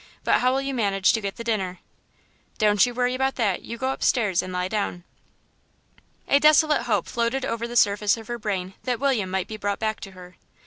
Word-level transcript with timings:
But 0.23 0.39
how'll 0.39 0.59
you 0.61 0.73
manage 0.73 1.13
to 1.13 1.21
get 1.21 1.35
the 1.35 1.43
dinner?" 1.43 1.77
"Don't 2.57 2.87
you 2.87 2.91
worry 2.95 3.13
about 3.13 3.35
that; 3.35 3.61
you 3.61 3.77
go 3.77 3.89
upstairs 3.91 4.41
and 4.41 4.51
lie 4.51 4.67
down." 4.67 5.03
A 6.27 6.39
desolate 6.39 6.81
hope 6.87 7.05
floated 7.05 7.45
over 7.45 7.67
the 7.67 7.75
surface 7.75 8.17
of 8.17 8.25
her 8.27 8.39
brain 8.39 8.73
that 8.81 8.99
William 8.99 9.29
might 9.29 9.47
be 9.47 9.57
brought 9.57 9.77
back 9.77 9.99
to 9.99 10.13
her. 10.13 10.37